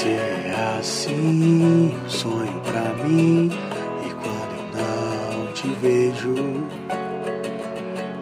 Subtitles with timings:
[0.00, 3.50] Você é assim, um sonho pra mim.
[4.02, 6.34] E quando eu não te vejo,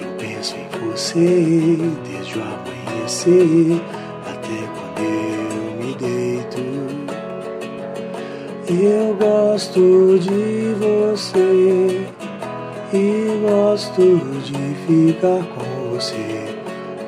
[0.00, 3.80] eu penso em você desde o amanhecer
[4.26, 6.60] até quando eu me deito.
[8.68, 12.04] Eu gosto de você
[12.92, 16.48] e gosto de ficar com você.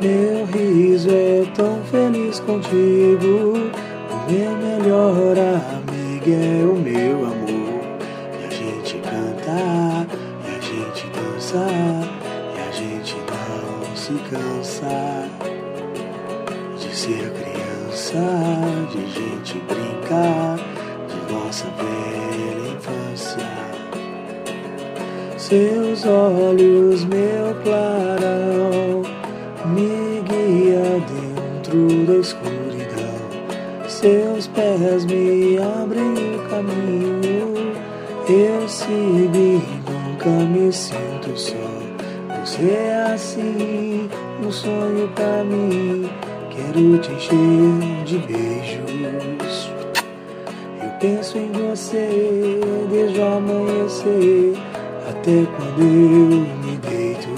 [0.00, 3.93] Meu riso é tão feliz contigo.
[4.26, 7.84] Meu melhor amigo é o meu amor.
[8.40, 10.06] E a gente canta,
[10.42, 11.66] e a gente dança,
[12.56, 15.28] e a gente não se cansa
[16.78, 18.18] de ser criança,
[18.90, 20.56] de gente brincar,
[21.06, 23.46] de nossa velha infância.
[25.36, 29.02] Seus olhos, meu clarão,
[29.66, 32.63] me guia dentro da escuridão.
[33.86, 37.74] Seus pés me abrem o caminho.
[38.26, 41.54] Eu e nunca me sinto só.
[42.40, 44.08] Você é assim,
[44.42, 46.08] um sonho pra mim.
[46.50, 49.70] Quero te encher de beijos.
[50.82, 54.54] Eu penso em você desde o amanhecer
[55.10, 57.28] até quando eu me deito.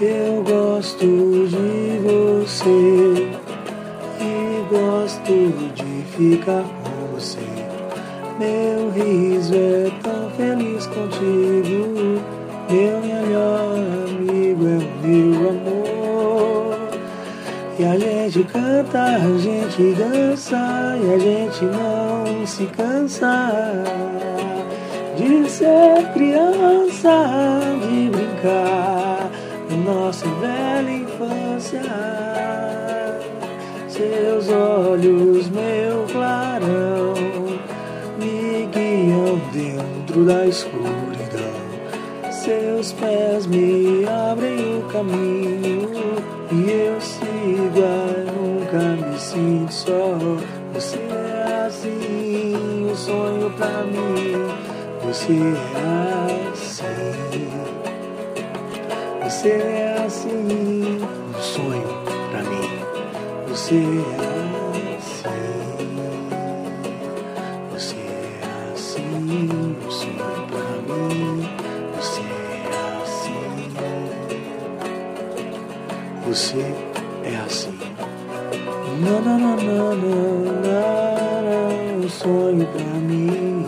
[0.00, 2.97] Eu gosto de você
[6.18, 7.38] de ficar com você.
[8.38, 12.20] Meu riso é tão feliz contigo.
[12.68, 13.74] Meu melhor
[14.08, 16.78] amigo é o meu amor.
[17.78, 23.52] E a gente canta, a gente dança e a gente não se cansa
[25.16, 27.10] de ser criança,
[27.80, 29.30] de brincar
[29.70, 31.82] na nossa velha infância.
[33.88, 35.87] Seus olhos, meu
[40.18, 41.68] dentro da escuridão.
[42.30, 45.90] Seus pés me abrem o caminho
[46.50, 47.82] e eu sigo,
[48.34, 50.18] nunca me sinto só.
[50.74, 54.48] Você é assim, um sonho pra mim.
[55.04, 57.48] Você é assim.
[59.24, 61.00] Você é assim,
[61.36, 61.88] um sonho
[62.30, 62.70] pra mim.
[63.48, 63.74] Você
[64.22, 64.27] é
[76.38, 76.72] Você
[77.24, 77.76] é assim.
[79.00, 83.66] Não, não, não, não, não, não, um sonho pra mim.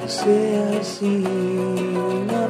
[0.00, 1.22] Você é assim.
[2.32, 2.41] Não,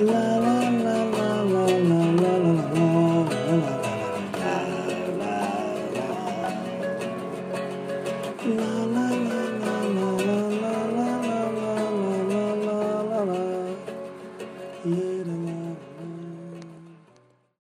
[0.00, 0.55] la la.